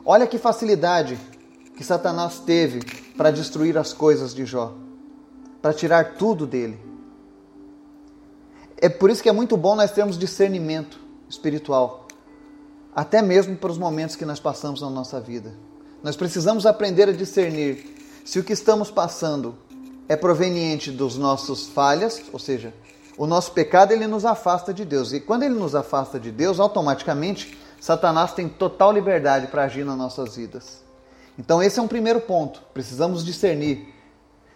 Olha 0.05 0.27
que 0.27 0.39
facilidade 0.39 1.19
que 1.77 1.85
Satanás 1.85 2.39
teve 2.39 2.81
para 3.17 3.31
destruir 3.31 3.77
as 3.77 3.93
coisas 3.93 4.35
de 4.35 4.47
Jó, 4.47 4.73
para 5.61 5.75
tirar 5.75 6.15
tudo 6.15 6.47
dele. 6.47 6.92
É 8.83 8.89
por 8.89 9.11
isso 9.11 9.23
que 9.23 9.29
é 9.29 9.33
muito 9.33 9.57
bom 9.57 9.77
nós 9.77 9.93
termos 9.93 10.19
discernimento 10.19 10.99
espiritual, 11.29 12.09
até 12.93 13.23
mesmo 13.23 13.57
para 13.57 13.71
os 13.71 13.79
momentos 13.79 14.17
que 14.17 14.25
nós 14.25 14.41
passamos 14.41 14.81
na 14.81 14.91
nossa 14.91 15.21
vida. 15.21 15.55
Nós 16.03 16.17
precisamos 16.17 16.67
aprender 16.67 17.09
a 17.09 17.13
discernir 17.13 17.95
se 18.25 18.41
o 18.41 18.43
que 18.43 18.53
estamos 18.53 18.91
passando 18.91 19.57
é 20.09 20.17
proveniente 20.17 20.91
dos 20.91 21.17
nossos 21.17 21.69
falhas, 21.69 22.25
ou 22.33 22.41
seja, 22.41 22.75
o 23.17 23.25
nosso 23.25 23.53
pecado 23.53 23.93
ele 23.93 24.09
nos 24.09 24.25
afasta 24.25 24.75
de 24.75 24.85
Deus. 24.85 25.13
E 25.13 25.21
quando 25.21 25.45
ele 25.45 25.55
nos 25.55 25.77
afasta 25.77 26.19
de 26.19 26.33
Deus, 26.33 26.59
automaticamente 26.59 27.57
Satanás 27.81 28.33
tem 28.33 28.49
total 28.49 28.91
liberdade 28.91 29.47
para 29.47 29.63
agir 29.63 29.85
nas 29.85 29.97
nossas 29.97 30.35
vidas. 30.35 30.83
Então 31.39 31.63
esse 31.63 31.79
é 31.79 31.83
um 31.83 31.87
primeiro 31.87 32.21
ponto. 32.21 32.61
Precisamos 32.75 33.25
discernir 33.25 33.95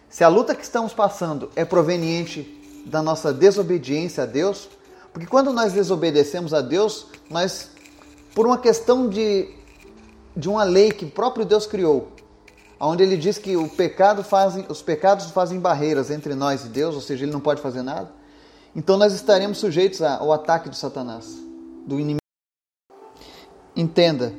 se 0.09 0.21
a 0.21 0.27
luta 0.27 0.53
que 0.53 0.63
estamos 0.63 0.93
passando 0.93 1.49
é 1.55 1.63
proveniente 1.63 2.56
da 2.87 3.01
nossa 3.01 3.33
desobediência 3.33 4.23
a 4.23 4.25
Deus, 4.25 4.69
porque 5.13 5.27
quando 5.27 5.51
nós 5.51 5.73
desobedecemos 5.73 6.53
a 6.53 6.61
Deus, 6.61 7.07
nós 7.29 7.69
por 8.33 8.45
uma 8.45 8.57
questão 8.57 9.09
de 9.09 9.55
de 10.35 10.47
uma 10.47 10.63
lei 10.63 10.91
que 10.91 11.05
o 11.05 11.09
próprio 11.09 11.43
Deus 11.43 11.65
criou, 11.65 12.11
onde 12.79 13.01
ele 13.01 13.17
diz 13.17 13.39
que 13.39 13.57
o 13.57 13.67
pecado 13.67 14.23
os 14.69 14.81
pecados 14.83 15.31
fazem 15.31 15.59
barreiras 15.59 16.11
entre 16.11 16.35
nós 16.35 16.63
e 16.63 16.69
Deus, 16.69 16.93
ou 16.93 17.01
seja, 17.01 17.25
ele 17.25 17.31
não 17.31 17.39
pode 17.39 17.59
fazer 17.59 17.81
nada. 17.81 18.11
Então 18.75 18.97
nós 18.97 19.13
estaremos 19.13 19.57
sujeitos 19.57 20.03
ao 20.03 20.31
ataque 20.31 20.69
de 20.69 20.77
Satanás, 20.77 21.25
do 21.87 21.95
inimigo. 21.99 22.19
Entenda, 23.75 24.31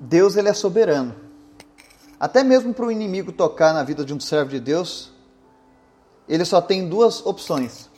Deus 0.00 0.36
ele 0.36 0.48
é 0.48 0.54
soberano. 0.54 1.14
Até 2.18 2.42
mesmo 2.42 2.74
para 2.74 2.86
o 2.86 2.90
inimigo 2.90 3.30
tocar 3.30 3.72
na 3.72 3.84
vida 3.84 4.04
de 4.04 4.12
um 4.12 4.18
servo 4.18 4.50
de 4.50 4.58
Deus, 4.58 5.11
ele 6.28 6.44
só 6.44 6.60
tem 6.60 6.88
duas 6.88 7.24
opções. 7.24 7.90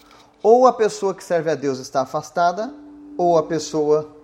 Ou 0.42 0.66
a 0.66 0.72
pessoa 0.72 1.14
que 1.14 1.24
serve 1.24 1.50
a 1.50 1.54
Deus 1.54 1.78
está 1.78 2.02
afastada, 2.02 2.72
ou 3.16 3.38
a 3.38 3.42
pessoa 3.42 4.14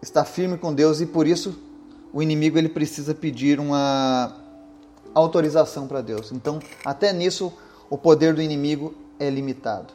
está 0.00 0.24
firme 0.24 0.56
com 0.56 0.72
Deus 0.72 1.00
e 1.00 1.06
por 1.06 1.26
isso 1.26 1.58
o 2.12 2.22
inimigo 2.22 2.56
ele 2.56 2.68
precisa 2.68 3.14
pedir 3.14 3.60
uma 3.60 4.34
autorização 5.14 5.86
para 5.86 6.00
Deus. 6.00 6.32
Então, 6.32 6.58
até 6.84 7.12
nisso, 7.12 7.52
o 7.90 7.98
poder 7.98 8.34
do 8.34 8.40
inimigo 8.40 8.94
é 9.18 9.28
limitado. 9.28 9.92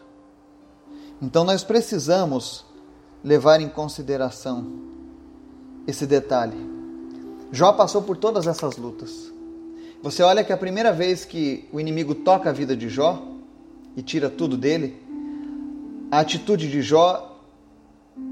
Então, 1.22 1.44
nós 1.44 1.64
precisamos 1.64 2.66
levar 3.24 3.62
em 3.62 3.70
consideração 3.70 4.68
esse 5.88 6.06
detalhe. 6.06 6.58
Jó 7.52 7.72
passou 7.74 8.02
por 8.02 8.18
todas 8.18 8.46
essas 8.46 8.78
lutas. 8.78 9.33
Você 10.04 10.22
olha 10.22 10.44
que 10.44 10.52
a 10.52 10.58
primeira 10.58 10.92
vez 10.92 11.24
que 11.24 11.66
o 11.72 11.80
inimigo 11.80 12.14
toca 12.14 12.50
a 12.50 12.54
vida 12.54 12.76
de 12.76 12.90
Jó 12.90 13.26
e 13.96 14.02
tira 14.02 14.30
tudo 14.30 14.58
dele, 14.58 15.02
a 16.12 16.20
atitude 16.20 16.70
de 16.70 16.82
Jó 16.82 17.40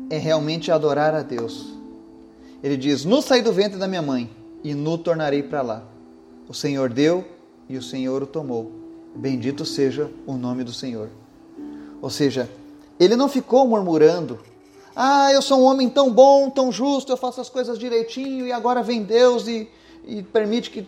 é 0.10 0.18
realmente 0.18 0.70
adorar 0.70 1.16
a 1.16 1.24
Deus. 1.24 1.74
Ele 2.62 2.76
diz: 2.76 3.06
Nu 3.06 3.22
saí 3.22 3.42
do 3.42 3.54
ventre 3.54 3.80
da 3.80 3.88
minha 3.88 4.02
mãe 4.02 4.30
e 4.62 4.74
nu 4.76 4.98
tornarei 4.98 5.42
para 5.42 5.62
lá. 5.62 5.84
O 6.46 6.54
Senhor 6.54 6.90
deu 6.90 7.26
e 7.70 7.78
o 7.78 7.82
Senhor 7.82 8.22
o 8.22 8.28
tomou. 8.28 8.70
Bendito 9.16 9.66
seja 9.66 10.12
o 10.28 10.34
nome 10.34 10.66
do 10.66 10.74
Senhor. 10.74 11.10
Ou 12.02 12.10
seja, 12.10 12.50
ele 13.00 13.16
não 13.16 13.30
ficou 13.30 13.66
murmurando 13.66 14.40
ah, 14.96 15.32
eu 15.32 15.42
sou 15.42 15.62
um 15.62 15.64
homem 15.64 15.90
tão 15.90 16.12
bom, 16.12 16.50
tão 16.50 16.70
justo, 16.70 17.14
eu 17.14 17.18
faço 17.18 17.40
as 17.40 17.50
coisas 17.50 17.80
direitinho 17.80 18.46
e 18.46 18.52
agora 18.52 18.84
vem 18.84 19.04
Deus 19.04 19.48
e, 19.48 19.70
e 20.06 20.22
permite 20.22 20.70
que 20.70 20.86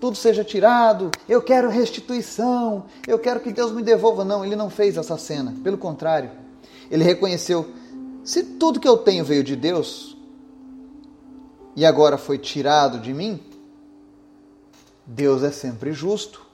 tudo 0.00 0.16
seja 0.16 0.44
tirado. 0.44 1.10
Eu 1.28 1.42
quero 1.42 1.68
restituição, 1.68 2.84
eu 3.06 3.18
quero 3.18 3.40
que 3.40 3.52
Deus 3.52 3.72
me 3.72 3.82
devolva. 3.82 4.24
Não, 4.24 4.44
ele 4.44 4.56
não 4.56 4.70
fez 4.70 4.96
essa 4.96 5.16
cena. 5.16 5.54
Pelo 5.62 5.78
contrário, 5.78 6.30
ele 6.90 7.04
reconheceu: 7.04 7.70
se 8.24 8.42
tudo 8.42 8.80
que 8.80 8.88
eu 8.88 8.96
tenho 8.96 9.24
veio 9.24 9.44
de 9.44 9.56
Deus 9.56 10.16
e 11.74 11.84
agora 11.84 12.16
foi 12.16 12.38
tirado 12.38 12.98
de 12.98 13.12
mim, 13.12 13.40
Deus 15.06 15.42
é 15.42 15.50
sempre 15.50 15.92
justo. 15.92 16.44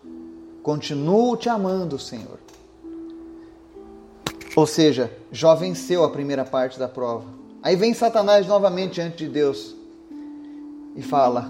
Continuo 0.63 1.37
te 1.37 1.49
amando, 1.49 1.99
Senhor. 1.99 2.39
Ou 4.55 4.67
seja, 4.67 5.11
Jó 5.31 5.55
venceu 5.55 6.05
a 6.05 6.11
primeira 6.11 6.45
parte 6.45 6.79
da 6.79 6.87
prova. 6.87 7.25
Aí 7.63 7.75
vem 7.75 7.95
Satanás 7.95 8.47
novamente 8.47 8.95
diante 8.95 9.19
de 9.19 9.29
Deus 9.29 9.75
e 10.95 11.03
fala, 11.03 11.49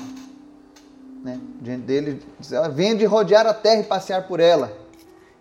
né, 1.23 1.39
diante 1.61 1.85
dele, 1.85 2.23
diz, 2.39 2.51
venha 2.75 2.97
de 2.97 3.05
rodear 3.05 3.47
a 3.47 3.55
terra 3.55 3.81
e 3.81 3.85
passear 3.85 4.27
por 4.27 4.41
ela. 4.41 4.77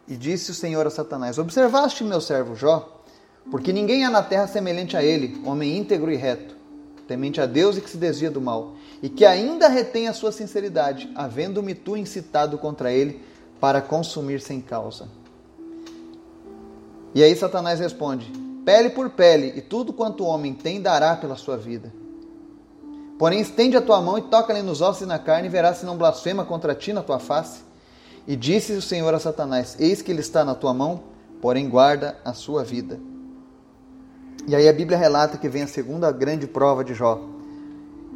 E 0.07 0.15
disse 0.15 0.51
o 0.51 0.53
Senhor 0.53 0.85
a 0.85 0.89
Satanás: 0.89 1.37
Observaste 1.37 2.03
meu 2.03 2.21
servo 2.21 2.55
Jó, 2.55 3.01
porque 3.49 3.73
ninguém 3.73 4.05
há 4.05 4.09
na 4.09 4.21
terra 4.21 4.47
semelhante 4.47 4.95
a 4.95 5.03
ele, 5.03 5.41
homem 5.45 5.77
íntegro 5.77 6.11
e 6.11 6.15
reto, 6.15 6.55
temente 7.07 7.41
a 7.41 7.45
Deus 7.45 7.77
e 7.77 7.81
que 7.81 7.89
se 7.89 7.97
desvia 7.97 8.29
do 8.29 8.41
mal, 8.41 8.75
e 9.01 9.09
que 9.09 9.25
ainda 9.25 9.67
retém 9.67 10.07
a 10.07 10.13
sua 10.13 10.31
sinceridade, 10.31 11.09
havendo-me 11.15 11.73
tu 11.73 11.97
incitado 11.97 12.57
contra 12.57 12.91
ele 12.91 13.21
para 13.59 13.81
consumir 13.81 14.41
sem 14.41 14.61
causa. 14.61 15.07
E 17.15 17.23
aí 17.23 17.35
Satanás 17.35 17.79
responde: 17.79 18.31
Pele 18.63 18.89
por 18.89 19.09
pele, 19.09 19.53
e 19.55 19.61
tudo 19.61 19.93
quanto 19.93 20.23
o 20.23 20.27
homem 20.27 20.53
tem 20.53 20.81
dará 20.81 21.15
pela 21.15 21.35
sua 21.35 21.57
vida. 21.57 22.00
Porém, 23.21 23.39
estende 23.39 23.77
a 23.77 23.81
tua 23.83 24.01
mão 24.01 24.17
e 24.17 24.23
toca-lhe 24.23 24.63
nos 24.63 24.81
ossos 24.81 25.03
e 25.03 25.05
na 25.05 25.19
carne, 25.19 25.47
e 25.47 25.51
verás 25.51 25.77
se 25.77 25.85
não 25.85 25.95
blasfema 25.95 26.43
contra 26.43 26.73
ti 26.73 26.91
na 26.91 27.03
tua 27.03 27.19
face. 27.19 27.61
E 28.27 28.35
disse 28.35 28.73
o 28.73 28.81
Senhor 28.81 29.13
a 29.13 29.19
Satanás: 29.19 29.75
Eis 29.79 30.01
que 30.01 30.09
ele 30.09 30.21
está 30.21 30.43
na 30.43 30.55
tua 30.55 30.73
mão, 30.73 31.03
porém 31.39 31.69
guarda 31.69 32.17
a 32.25 32.33
sua 32.33 32.63
vida. 32.63 32.99
E 34.47 34.55
aí 34.55 34.67
a 34.67 34.73
Bíblia 34.73 34.97
relata 34.97 35.37
que 35.37 35.47
vem 35.47 35.61
a 35.61 35.67
segunda 35.67 36.11
grande 36.11 36.47
prova 36.47 36.83
de 36.83 36.95
Jó. 36.95 37.21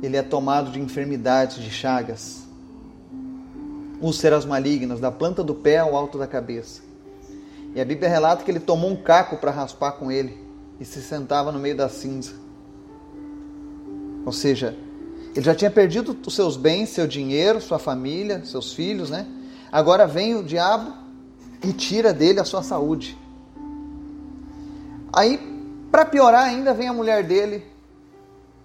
Ele 0.02 0.18
é 0.18 0.24
tomado 0.24 0.72
de 0.72 0.82
enfermidades, 0.82 1.58
de 1.58 1.70
chagas, 1.70 2.42
úlceras 4.02 4.44
malignas, 4.44 5.00
da 5.00 5.12
planta 5.12 5.44
do 5.44 5.54
pé 5.54 5.78
ao 5.78 5.96
alto 5.96 6.18
da 6.18 6.26
cabeça. 6.26 6.82
E 7.76 7.80
a 7.80 7.86
Bíblia 7.86 8.10
relata 8.10 8.44
que 8.44 8.50
ele 8.50 8.60
tomou 8.60 8.90
um 8.90 8.96
caco 8.96 9.38
para 9.38 9.52
raspar 9.52 9.92
com 9.92 10.12
ele 10.12 10.36
e 10.80 10.84
se 10.84 11.00
sentava 11.00 11.52
no 11.52 11.60
meio 11.60 11.78
da 11.78 11.90
cinza. 11.90 12.44
Ou 14.26 14.32
seja, 14.32 14.76
ele 15.36 15.44
já 15.44 15.54
tinha 15.54 15.70
perdido 15.70 16.18
os 16.26 16.34
seus 16.34 16.56
bens, 16.56 16.90
seu 16.90 17.06
dinheiro, 17.06 17.60
sua 17.60 17.78
família, 17.78 18.44
seus 18.46 18.74
filhos, 18.74 19.10
né? 19.10 19.28
Agora 19.72 20.08
vem 20.08 20.36
o 20.36 20.44
diabo 20.44 20.94
e 21.62 21.74
tira 21.74 22.14
dele 22.14 22.40
a 22.40 22.46
sua 22.46 22.64
saúde. 22.64 23.18
Aí, 25.12 25.38
para 25.92 26.06
piorar 26.06 26.46
ainda, 26.46 26.74
vem 26.74 26.88
a 26.88 26.94
mulher 26.94 27.24
dele 27.24 27.66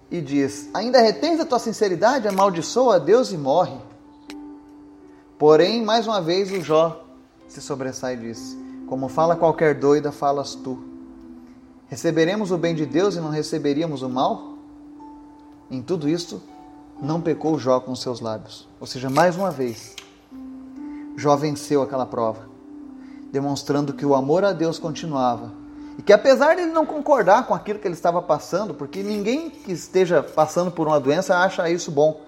e 0.09 0.21
diz: 0.21 0.69
Ainda 0.73 1.01
retens 1.01 1.39
a 1.39 1.45
tua 1.45 1.59
sinceridade, 1.59 2.27
amaldiçoa 2.27 2.95
a 2.95 2.99
Deus 2.99 3.31
e 3.31 3.37
morre. 3.37 3.77
Porém, 5.37 5.83
mais 5.83 6.07
uma 6.07 6.21
vez, 6.21 6.51
o 6.51 6.61
Jó 6.61 7.05
se 7.47 7.61
sobressai 7.61 8.13
e 8.13 8.17
diz: 8.17 8.57
como 8.91 9.07
fala 9.07 9.37
qualquer 9.37 9.75
doida, 9.75 10.11
falas 10.11 10.53
tu. 10.53 10.77
Receberemos 11.87 12.51
o 12.51 12.57
bem 12.57 12.75
de 12.75 12.85
Deus 12.85 13.15
e 13.15 13.21
não 13.21 13.29
receberíamos 13.29 14.01
o 14.01 14.09
mal? 14.09 14.57
Em 15.69 15.81
tudo 15.81 16.09
isto, 16.09 16.41
não 17.01 17.19
pecou 17.19 17.57
Jó 17.57 17.79
com 17.79 17.95
seus 17.95 18.19
lábios. 18.19 18.67
Ou 18.79 18.85
seja, 18.85 19.09
mais 19.09 19.35
uma 19.35 19.49
vez, 19.49 19.95
Jó 21.17 21.35
venceu 21.35 21.81
aquela 21.81 22.05
prova, 22.05 22.47
demonstrando 23.31 23.93
que 23.93 24.05
o 24.05 24.13
amor 24.13 24.45
a 24.45 24.53
Deus 24.53 24.77
continuava. 24.77 25.51
E 25.97 26.01
que 26.01 26.13
apesar 26.13 26.55
de 26.55 26.61
ele 26.61 26.71
não 26.71 26.85
concordar 26.85 27.47
com 27.47 27.53
aquilo 27.53 27.79
que 27.79 27.87
ele 27.87 27.95
estava 27.95 28.21
passando, 28.21 28.73
porque 28.73 29.01
ninguém 29.03 29.49
que 29.49 29.71
esteja 29.71 30.21
passando 30.21 30.71
por 30.71 30.87
uma 30.87 30.99
doença 30.99 31.37
acha 31.37 31.69
isso 31.69 31.91
bom, 31.91 32.21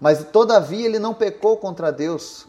mas 0.00 0.24
todavia 0.24 0.84
ele 0.84 0.98
não 0.98 1.14
pecou 1.14 1.56
contra 1.56 1.90
Deus, 1.90 2.46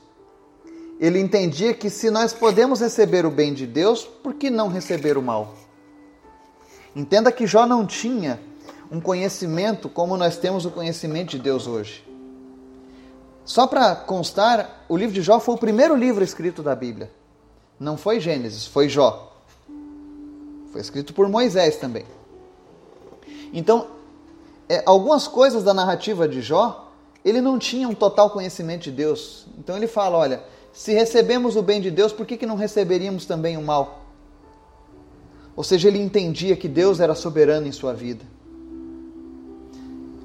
ele 0.99 1.19
entendia 1.19 1.73
que 1.73 1.89
se 1.89 2.09
nós 2.09 2.33
podemos 2.33 2.81
receber 2.81 3.25
o 3.25 3.31
bem 3.31 3.53
de 3.53 3.67
Deus, 3.67 4.03
por 4.03 4.33
que 4.33 4.49
não 4.49 4.67
receber 4.67 5.17
o 5.17 5.21
mal? 5.21 5.53
Entenda 6.95 7.31
que 7.31 7.45
Jó 7.45 7.67
não 7.67 7.85
tinha 7.85 8.39
um 8.91 8.99
conhecimento 8.99 9.89
como 9.89 10.17
nós 10.17 10.37
temos 10.37 10.65
o 10.65 10.71
conhecimento 10.71 11.31
de 11.31 11.39
Deus 11.39 11.67
hoje. 11.67 12.05
Só 13.43 13.65
para 13.65 13.95
constar, 13.95 14.85
o 14.89 14.97
livro 14.97 15.13
de 15.13 15.21
Jó 15.21 15.39
foi 15.39 15.55
o 15.55 15.57
primeiro 15.57 15.95
livro 15.95 16.23
escrito 16.23 16.61
da 16.61 16.75
Bíblia. 16.75 17.09
Não 17.79 17.95
foi 17.95 18.19
Gênesis, 18.19 18.65
foi 18.65 18.89
Jó. 18.89 19.33
Foi 20.71 20.81
escrito 20.81 21.13
por 21.13 21.29
Moisés 21.29 21.77
também. 21.77 22.05
Então, 23.53 23.87
é, 24.67 24.83
algumas 24.85 25.27
coisas 25.27 25.63
da 25.63 25.73
narrativa 25.73 26.27
de 26.27 26.41
Jó, 26.41 26.91
ele 27.23 27.39
não 27.39 27.57
tinha 27.57 27.87
um 27.87 27.93
total 27.93 28.29
conhecimento 28.29 28.83
de 28.83 28.91
Deus. 28.91 29.47
Então 29.57 29.77
ele 29.77 29.87
fala: 29.87 30.17
olha, 30.17 30.43
se 30.73 30.93
recebemos 30.93 31.55
o 31.55 31.61
bem 31.61 31.79
de 31.79 31.89
Deus, 31.89 32.11
por 32.11 32.25
que, 32.25 32.37
que 32.37 32.45
não 32.45 32.55
receberíamos 32.55 33.25
também 33.25 33.57
o 33.57 33.61
mal? 33.61 34.01
Ou 35.55 35.63
seja, 35.63 35.87
ele 35.87 35.99
entendia 35.99 36.55
que 36.55 36.67
Deus 36.67 36.99
era 36.99 37.15
soberano 37.15 37.65
em 37.65 37.71
sua 37.71 37.93
vida. 37.93 38.23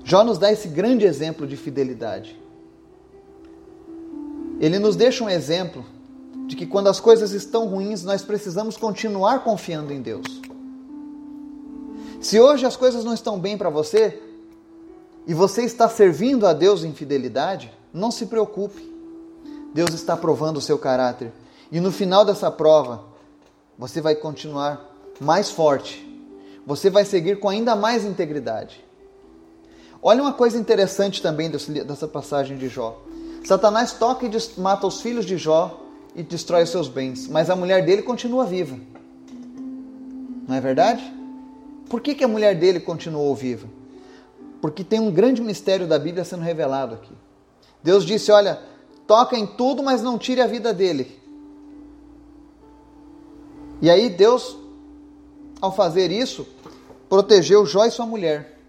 Jó 0.05 0.25
nos 0.25 0.39
dá 0.39 0.53
esse 0.53 0.69
grande 0.69 1.05
exemplo 1.05 1.47
de 1.47 1.57
fidelidade. 1.57 2.41
Ele 4.61 4.79
nos 4.79 4.97
deixa 4.97 5.25
um 5.25 5.29
exemplo 5.29 5.85
de 6.47 6.57
que 6.57 6.67
quando 6.67 6.89
as 6.89 7.01
coisas 7.01 7.33
estão 7.33 7.67
ruins, 7.67 8.03
nós 8.03 8.23
precisamos 8.23 8.77
continuar 8.77 9.45
confiando 9.45 9.93
em 9.93 10.01
Deus. 10.01 10.27
Se 12.21 12.39
hoje 12.39 12.65
as 12.65 12.77
coisas 12.77 13.05
não 13.05 13.15
estão 13.15 13.39
bem 13.39 13.59
para 13.59 13.71
você 13.71 14.21
e 15.27 15.35
você 15.35 15.63
está 15.63 15.89
servindo 15.89 16.47
a 16.47 16.53
Deus 16.53 16.85
em 16.85 16.93
fidelidade, 16.93 17.73
não 17.93 18.11
se 18.11 18.27
preocupe. 18.27 18.93
Deus 19.75 19.95
está 19.95 20.17
provando 20.17 20.59
o 20.59 20.61
seu 20.61 20.79
caráter. 20.79 21.33
E 21.71 21.81
no 21.81 21.91
final 21.91 22.25
dessa 22.25 22.51
prova, 22.51 23.05
você 23.79 24.01
vai 24.01 24.15
continuar 24.15 24.95
mais 25.21 25.51
forte. 25.51 26.09
Você 26.67 26.91
vai 26.91 27.05
seguir 27.05 27.41
com 27.41 27.49
ainda 27.49 27.75
mais 27.75 28.05
integridade. 28.05 28.85
Olha 30.03 30.21
uma 30.21 30.33
coisa 30.33 30.59
interessante 30.59 31.23
também 31.23 31.49
dessa 31.49 32.09
passagem 32.09 32.59
de 32.59 32.69
Jó. 32.69 33.01
Satanás 33.45 33.93
toca 33.93 34.27
e 34.27 34.61
mata 34.61 34.85
os 34.85 35.01
filhos 35.01 35.25
de 35.25 35.37
Jó 35.37 35.81
e 36.17 36.25
destrói 36.25 36.67
seus 36.67 36.89
bens, 36.89 37.29
mas 37.29 37.49
a 37.49 37.55
mulher 37.55 37.85
dele 37.85 38.03
continua 38.03 38.45
viva. 38.45 38.77
Não 40.49 40.57
é 40.57 40.61
verdade? 40.61 41.03
Por 41.89 42.01
que, 42.01 42.17
que 42.17 42.25
a 42.25 42.29
mulher 42.29 42.59
dele 42.59 42.81
continuou 42.81 43.33
viva? 43.35 43.69
Porque 44.61 44.83
tem 44.83 44.99
um 44.99 45.11
grande 45.11 45.41
mistério 45.41 45.87
da 45.87 45.99
Bíblia 45.99 46.25
sendo 46.25 46.43
revelado 46.43 46.95
aqui. 46.95 47.13
Deus 47.83 48.05
disse: 48.05 48.33
Olha, 48.33 48.61
toca 49.07 49.37
em 49.37 49.47
tudo, 49.47 49.83
mas 49.83 50.03
não 50.03 50.19
tire 50.19 50.41
a 50.41 50.47
vida 50.47 50.73
dele. 50.75 51.21
E 53.81 53.91
aí 53.91 54.11
Deus, 54.11 54.57
ao 55.61 55.75
fazer 55.75 56.11
isso, 56.11 56.47
protegeu 57.09 57.65
Jó 57.67 57.85
e 57.85 57.91
sua 57.91 58.07
mulher. 58.07 58.62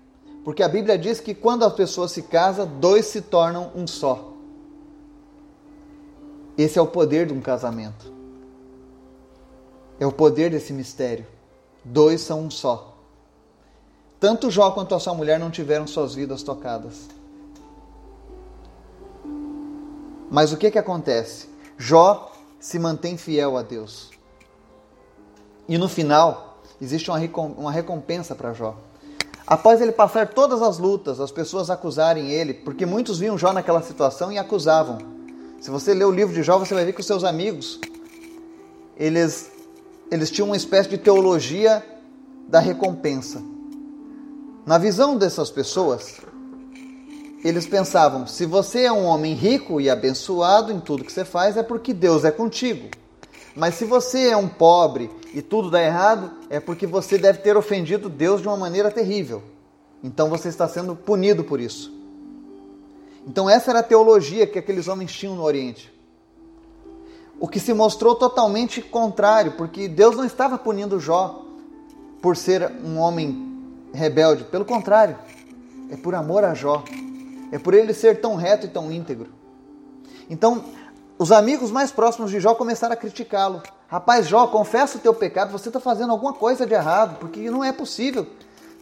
Porque 0.43 0.61
a 0.61 0.67
Bíblia 0.67 0.97
diz 0.97 1.19
que 1.19 1.33
quando 1.33 1.63
a 1.63 1.71
pessoa 1.71 2.07
se 2.07 2.23
casa, 2.23 2.65
dois 2.65 3.05
se 3.05 3.21
tornam 3.21 3.71
um 3.75 3.87
só. 3.87 4.33
Esse 6.57 6.77
é 6.77 6.81
o 6.81 6.87
poder 6.87 7.27
de 7.27 7.33
um 7.33 7.41
casamento. 7.41 8.11
É 9.99 10.05
o 10.05 10.11
poder 10.11 10.51
desse 10.51 10.73
mistério. 10.73 11.25
Dois 11.83 12.21
são 12.21 12.41
um 12.41 12.51
só. 12.51 12.93
Tanto 14.19 14.51
Jó 14.51 14.71
quanto 14.71 14.93
a 14.95 14.99
sua 14.99 15.13
mulher 15.13 15.39
não 15.39 15.49
tiveram 15.49 15.87
suas 15.87 16.13
vidas 16.13 16.43
tocadas. 16.43 17.07
Mas 20.29 20.51
o 20.51 20.57
que, 20.57 20.71
que 20.71 20.79
acontece? 20.79 21.47
Jó 21.77 22.31
se 22.59 22.79
mantém 22.79 23.17
fiel 23.17 23.57
a 23.57 23.61
Deus. 23.61 24.11
E 25.67 25.77
no 25.77 25.87
final, 25.87 26.61
existe 26.81 27.09
uma 27.09 27.71
recompensa 27.71 28.35
para 28.35 28.53
Jó. 28.53 28.75
Após 29.45 29.81
ele 29.81 29.91
passar 29.91 30.29
todas 30.29 30.61
as 30.61 30.77
lutas, 30.77 31.19
as 31.19 31.31
pessoas 31.31 31.69
acusarem 31.69 32.31
ele, 32.31 32.53
porque 32.53 32.85
muitos 32.85 33.19
viam 33.19 33.37
Jó 33.37 33.51
naquela 33.51 33.81
situação 33.81 34.31
e 34.31 34.37
acusavam. 34.37 34.97
Se 35.59 35.69
você 35.69 35.93
ler 35.93 36.05
o 36.05 36.11
livro 36.11 36.33
de 36.33 36.43
Jó, 36.43 36.57
você 36.57 36.73
vai 36.73 36.85
ver 36.85 36.93
que 36.93 37.01
os 37.01 37.05
seus 37.07 37.23
amigos, 37.23 37.79
eles, 38.97 39.51
eles 40.09 40.31
tinham 40.31 40.47
uma 40.47 40.57
espécie 40.57 40.89
de 40.89 40.97
teologia 40.97 41.83
da 42.47 42.59
recompensa. 42.59 43.41
Na 44.65 44.77
visão 44.77 45.17
dessas 45.17 45.51
pessoas, 45.51 46.21
eles 47.43 47.65
pensavam: 47.65 48.25
se 48.25 48.45
você 48.45 48.83
é 48.83 48.91
um 48.91 49.03
homem 49.03 49.33
rico 49.33 49.81
e 49.81 49.89
abençoado 49.89 50.71
em 50.71 50.79
tudo 50.79 51.03
que 51.03 51.11
você 51.11 51.25
faz, 51.25 51.57
é 51.57 51.63
porque 51.63 51.93
Deus 51.93 52.23
é 52.23 52.31
contigo. 52.31 52.89
Mas 53.55 53.75
se 53.75 53.85
você 53.85 54.29
é 54.29 54.37
um 54.37 54.47
pobre 54.47 55.09
e 55.33 55.41
tudo 55.41 55.69
dá 55.69 55.81
errado, 55.81 56.31
é 56.49 56.59
porque 56.59 56.87
você 56.87 57.17
deve 57.17 57.39
ter 57.39 57.55
ofendido 57.55 58.09
Deus 58.09 58.41
de 58.41 58.47
uma 58.47 58.57
maneira 58.57 58.89
terrível. 58.89 59.43
Então 60.03 60.29
você 60.29 60.49
está 60.49 60.67
sendo 60.67 60.95
punido 60.95 61.43
por 61.43 61.59
isso. 61.59 61.93
Então 63.25 63.49
essa 63.49 63.71
era 63.71 63.79
a 63.79 63.83
teologia 63.83 64.47
que 64.47 64.59
aqueles 64.59 64.87
homens 64.87 65.13
tinham 65.13 65.35
no 65.35 65.43
Oriente. 65.43 65.93
O 67.39 67.47
que 67.47 67.59
se 67.59 67.73
mostrou 67.73 68.15
totalmente 68.15 68.81
contrário, 68.81 69.53
porque 69.53 69.87
Deus 69.87 70.15
não 70.15 70.25
estava 70.25 70.57
punindo 70.57 70.99
Jó 70.99 71.45
por 72.21 72.37
ser 72.37 72.71
um 72.83 72.97
homem 72.97 73.53
rebelde. 73.93 74.45
Pelo 74.45 74.65
contrário, 74.65 75.17
é 75.89 75.97
por 75.97 76.15
amor 76.15 76.43
a 76.43 76.53
Jó. 76.53 76.83
É 77.51 77.59
por 77.59 77.73
ele 77.73 77.93
ser 77.93 78.19
tão 78.19 78.35
reto 78.35 78.65
e 78.65 78.69
tão 78.69 78.91
íntegro. 78.91 79.29
Então, 80.29 80.63
os 81.17 81.31
amigos 81.31 81.71
mais 81.71 81.91
próximos 81.91 82.31
de 82.31 82.39
Jó 82.39 82.55
começaram 82.55 82.93
a 82.93 82.97
criticá-lo. 82.97 83.61
Rapaz, 83.87 84.27
Jó, 84.27 84.47
confessa 84.47 84.97
o 84.97 85.01
teu 85.01 85.13
pecado, 85.13 85.51
você 85.51 85.69
está 85.69 85.79
fazendo 85.79 86.11
alguma 86.11 86.33
coisa 86.33 86.65
de 86.65 86.73
errado, 86.73 87.17
porque 87.19 87.49
não 87.51 87.63
é 87.63 87.71
possível. 87.71 88.25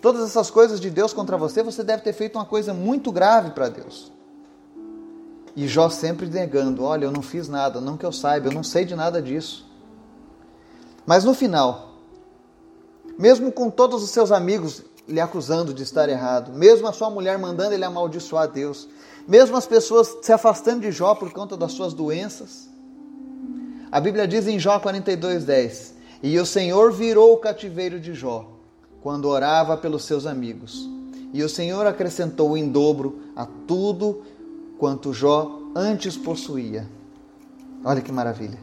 Todas 0.02 0.28
essas 0.28 0.50
coisas 0.50 0.80
de 0.80 0.90
Deus 0.90 1.14
contra 1.14 1.38
você, 1.38 1.62
você 1.62 1.84
deve 1.84 2.02
ter 2.02 2.14
feito 2.14 2.38
uma 2.38 2.46
coisa 2.46 2.74
muito 2.74 3.12
grave 3.12 3.52
para 3.52 3.70
Deus. 3.70 4.12
E 5.56 5.68
Jó 5.68 5.90
sempre 5.90 6.28
negando: 6.28 6.84
Olha, 6.84 7.06
eu 7.06 7.12
não 7.12 7.22
fiz 7.22 7.48
nada, 7.48 7.82
não 7.82 7.98
que 7.98 8.06
eu 8.06 8.12
saiba, 8.12 8.48
eu 8.48 8.54
não 8.54 8.64
sei 8.64 8.86
de 8.86 8.96
nada 8.96 9.22
disso. 9.22 9.70
Mas 11.06 11.24
no 11.24 11.34
final, 11.34 11.92
mesmo 13.18 13.52
com 13.52 13.70
todos 13.70 14.02
os 14.02 14.10
seus 14.10 14.32
amigos 14.32 14.84
lhe 15.08 15.20
acusando 15.20 15.74
de 15.74 15.84
estar 15.84 16.08
errado, 16.08 16.54
mesmo 16.54 16.88
a 16.88 16.94
sua 16.94 17.10
mulher 17.10 17.38
mandando 17.38 17.74
ele 17.74 17.84
amaldiçoar 17.84 18.48
Deus, 18.48 18.88
mesmo 19.32 19.56
as 19.56 19.66
pessoas 19.66 20.18
se 20.22 20.34
afastando 20.34 20.82
de 20.82 20.92
Jó 20.92 21.16
por 21.16 21.32
conta 21.32 21.56
das 21.56 21.72
suas 21.72 21.94
doenças. 21.94 22.70
A 23.90 23.98
Bíblia 23.98 24.28
diz 24.28 24.46
em 24.46 24.60
Jó 24.60 24.78
42:10: 24.78 25.94
"E 26.22 26.38
o 26.38 26.46
Senhor 26.46 26.92
virou 26.92 27.32
o 27.32 27.38
cativeiro 27.38 27.98
de 27.98 28.14
Jó 28.14 28.46
quando 29.02 29.30
orava 29.30 29.78
pelos 29.78 30.04
seus 30.04 30.26
amigos. 30.26 30.86
E 31.32 31.42
o 31.44 31.48
Senhor 31.48 31.88
acrescentou 31.88 32.58
em 32.58 32.68
dobro 32.68 33.22
a 33.34 33.46
tudo 33.46 34.22
quanto 34.78 35.14
Jó 35.14 35.62
antes 35.74 36.18
possuía." 36.18 36.86
Olha 37.86 38.02
que 38.02 38.12
maravilha. 38.12 38.60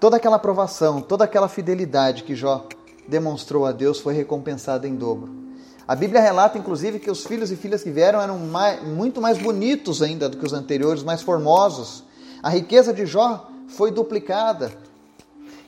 Toda 0.00 0.16
aquela 0.16 0.34
aprovação, 0.34 1.00
toda 1.00 1.22
aquela 1.22 1.48
fidelidade 1.48 2.24
que 2.24 2.34
Jó 2.34 2.66
demonstrou 3.06 3.66
a 3.66 3.70
Deus 3.70 4.00
foi 4.00 4.14
recompensada 4.14 4.88
em 4.88 4.96
dobro. 4.96 5.45
A 5.88 5.94
Bíblia 5.94 6.20
relata, 6.20 6.58
inclusive, 6.58 6.98
que 6.98 7.10
os 7.10 7.24
filhos 7.24 7.52
e 7.52 7.56
filhas 7.56 7.82
que 7.82 7.90
vieram 7.90 8.20
eram 8.20 8.38
mais, 8.38 8.82
muito 8.82 9.20
mais 9.20 9.38
bonitos 9.38 10.02
ainda 10.02 10.28
do 10.28 10.36
que 10.36 10.44
os 10.44 10.52
anteriores, 10.52 11.04
mais 11.04 11.22
formosos. 11.22 12.02
A 12.42 12.48
riqueza 12.50 12.92
de 12.92 13.06
Jó 13.06 13.48
foi 13.68 13.92
duplicada 13.92 14.72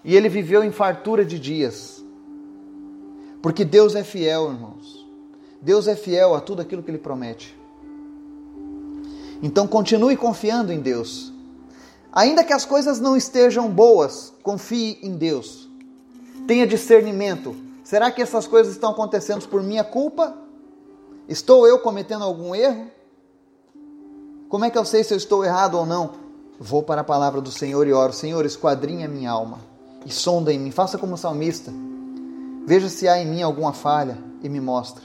e 0.05 0.17
ele 0.17 0.29
viveu 0.29 0.65
em 0.65 0.73
fartura 0.73 1.25
de 1.25 1.39
dias. 1.39 2.03
Porque 3.41 3.65
Deus 3.65 3.95
é 3.95 4.03
fiel, 4.03 4.51
irmãos. 4.51 5.07
Deus 5.63 5.87
é 5.87 5.95
fiel 5.95 6.35
a 6.35 6.41
tudo 6.41 6.63
aquilo 6.63 6.83
que 6.83 6.91
ele 6.91 6.99
promete. 6.99 7.57
Então 9.41 9.69
continue 9.69 10.17
confiando 10.17 10.73
em 10.73 10.81
Deus. 10.81 11.33
Ainda 12.13 12.43
que 12.43 12.53
as 12.53 12.65
coisas 12.65 12.99
não 12.99 13.17
estejam 13.17 13.71
boas, 13.71 14.33
confie 14.43 14.99
em 15.01 15.17
Deus. 15.17 15.69
Tenha 16.49 16.67
discernimento. 16.67 17.68
Será 17.89 18.11
que 18.11 18.21
essas 18.21 18.47
coisas 18.47 18.75
estão 18.75 18.91
acontecendo 18.91 19.49
por 19.49 19.63
minha 19.63 19.83
culpa? 19.83 20.37
Estou 21.27 21.67
eu 21.67 21.79
cometendo 21.79 22.23
algum 22.23 22.55
erro? 22.55 22.91
Como 24.51 24.63
é 24.67 24.69
que 24.69 24.77
eu 24.77 24.85
sei 24.85 25.03
se 25.03 25.15
eu 25.15 25.17
estou 25.17 25.43
errado 25.43 25.79
ou 25.79 25.87
não? 25.87 26.11
Vou 26.61 26.83
para 26.83 27.01
a 27.01 27.05
palavra 27.05 27.41
do 27.41 27.51
Senhor 27.51 27.87
e 27.87 27.93
oro: 27.95 28.13
Senhor, 28.13 28.45
esquadrinha 28.45 29.09
minha 29.09 29.31
alma 29.31 29.61
e 30.05 30.13
sonda 30.13 30.53
em 30.53 30.59
mim. 30.59 30.71
Faça 30.71 30.99
como 30.99 31.17
salmista. 31.17 31.73
Veja 32.67 32.91
se 32.91 33.09
há 33.09 33.17
em 33.17 33.27
mim 33.27 33.41
alguma 33.41 33.73
falha 33.73 34.19
e 34.43 34.51
me 34.51 34.61
mostra. 34.61 35.05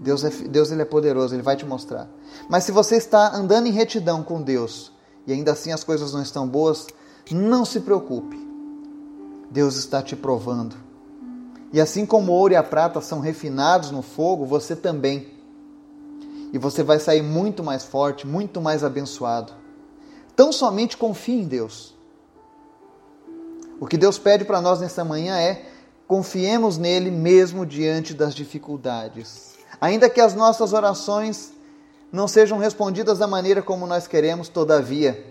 Deus, 0.00 0.24
é, 0.24 0.30
Deus 0.30 0.72
ele 0.72 0.82
é 0.82 0.84
poderoso, 0.84 1.32
Ele 1.32 1.44
vai 1.44 1.54
te 1.54 1.64
mostrar. 1.64 2.08
Mas 2.48 2.64
se 2.64 2.72
você 2.72 2.96
está 2.96 3.32
andando 3.36 3.68
em 3.68 3.72
retidão 3.72 4.20
com 4.24 4.42
Deus 4.42 4.90
e 5.28 5.32
ainda 5.32 5.52
assim 5.52 5.70
as 5.70 5.84
coisas 5.84 6.12
não 6.12 6.22
estão 6.22 6.48
boas, 6.48 6.88
não 7.30 7.64
se 7.64 7.78
preocupe. 7.78 8.36
Deus 9.48 9.76
está 9.76 10.02
te 10.02 10.16
provando. 10.16 10.83
E 11.74 11.80
assim 11.80 12.06
como 12.06 12.30
o 12.30 12.34
ouro 12.36 12.54
e 12.54 12.56
a 12.56 12.62
prata 12.62 13.00
são 13.00 13.18
refinados 13.18 13.90
no 13.90 14.00
fogo, 14.00 14.46
você 14.46 14.76
também. 14.76 15.28
E 16.52 16.56
você 16.56 16.84
vai 16.84 17.00
sair 17.00 17.20
muito 17.20 17.64
mais 17.64 17.82
forte, 17.82 18.28
muito 18.28 18.60
mais 18.60 18.84
abençoado. 18.84 19.52
Tão 20.36 20.52
somente 20.52 20.96
confie 20.96 21.40
em 21.40 21.48
Deus. 21.48 21.92
O 23.80 23.88
que 23.88 23.96
Deus 23.96 24.18
pede 24.18 24.44
para 24.44 24.60
nós 24.60 24.80
nessa 24.80 25.04
manhã 25.04 25.36
é 25.36 25.64
confiemos 26.06 26.78
nele 26.78 27.10
mesmo 27.10 27.66
diante 27.66 28.14
das 28.14 28.36
dificuldades. 28.36 29.56
Ainda 29.80 30.08
que 30.08 30.20
as 30.20 30.32
nossas 30.32 30.72
orações 30.72 31.52
não 32.12 32.28
sejam 32.28 32.56
respondidas 32.56 33.18
da 33.18 33.26
maneira 33.26 33.60
como 33.60 33.84
nós 33.84 34.06
queremos, 34.06 34.48
todavia, 34.48 35.26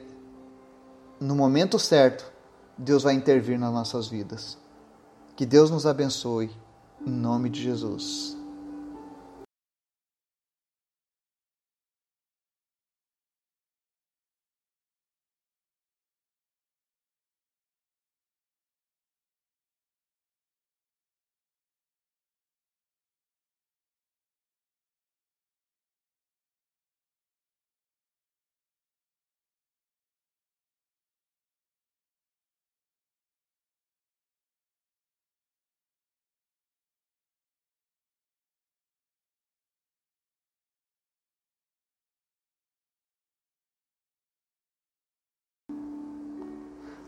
no 1.21 1.38
momento 1.38 1.79
certo, 1.79 2.29
Deus 2.77 3.03
vai 3.03 3.13
intervir 3.13 3.58
nas 3.58 3.71
nossas 3.71 4.10
vidas. 4.10 4.62
Que 5.36 5.48
Deus 5.48 5.72
nos 5.72 5.88
abençoe, 5.88 6.52
em 7.06 7.10
nome 7.10 7.50
de 7.50 7.60
Jesus. 7.60 8.38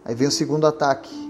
Aí 0.06 0.14
vem 0.14 0.28
o 0.28 0.32
segundo 0.32 0.68
ataque. 0.68 1.25